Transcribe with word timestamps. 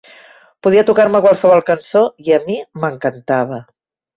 Podia 0.67 0.83
tocar-me 0.87 1.21
qualsevol 1.27 1.63
cançó 1.69 2.03
i 2.29 2.35
a 2.39 2.43
mi 2.49 2.59
m'encantava. 2.85 3.63